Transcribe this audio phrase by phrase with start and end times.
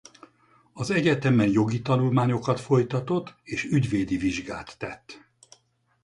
[0.73, 5.25] Az egyetemen jogi tanulmányokat folytatott és ügyvédi vizsgát tett.